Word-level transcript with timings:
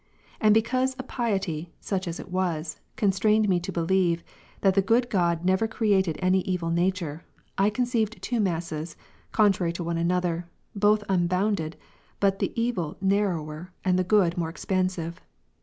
And 0.39 0.51
because 0.55 0.95
a 0.97 1.03
piety, 1.03 1.73
such 1.79 2.07
as 2.07 2.19
it 2.19 2.31
was, 2.31 2.79
constrained 2.95 3.47
me 3.47 3.59
to 3.59 3.71
believe, 3.71 4.23
that 4.61 4.73
the 4.73 4.81
good 4.81 5.11
God 5.11 5.45
never 5.45 5.67
created 5.67 6.17
any 6.23 6.39
evil 6.39 6.71
nature, 6.71 7.23
I 7.55 7.69
conceived 7.69 8.19
two 8.19 8.39
masses, 8.39 8.97
con 9.31 9.53
trary 9.53 9.71
to 9.75 9.83
one 9.83 9.99
another, 9.99 10.49
both 10.75 11.03
unbounded, 11.07 11.77
but 12.19 12.39
the 12.39 12.51
evil 12.59 12.97
narrower^, 12.99 13.67
the 13.83 14.03
good 14.03 14.37
moreexpansive. 14.37 15.17